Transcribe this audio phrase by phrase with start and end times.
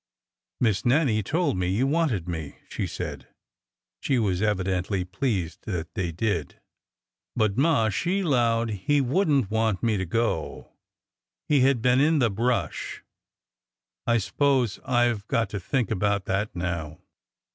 [0.59, 3.27] "Miss Nannie told me you wanted me," she said.
[3.99, 6.59] She was evidently pleased that they did.''
[7.35, 10.71] But ma she lowed he would n't want me to go."
[11.47, 13.03] He had been in the brush.
[14.07, 16.97] I s'pose I 've got to think about that now."